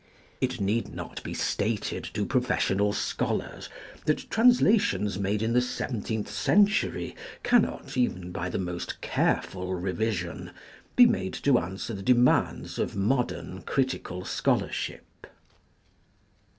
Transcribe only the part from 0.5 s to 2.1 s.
need not be stated